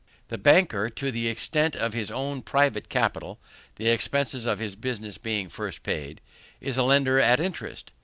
The 0.29 0.39
banker, 0.39 0.89
to 0.89 1.11
the 1.11 1.27
extent 1.27 1.75
of 1.75 1.93
his 1.93 2.09
own 2.09 2.41
private 2.41 2.89
capital, 2.89 3.39
(the 3.75 3.89
expenses 3.89 4.47
of 4.47 4.57
his 4.57 4.73
business 4.73 5.19
being 5.19 5.47
first 5.47 5.83
paid,) 5.83 6.21
is 6.59 6.75
a 6.75 6.81
lender 6.81 7.19
at 7.19 7.39
interest. 7.39 7.91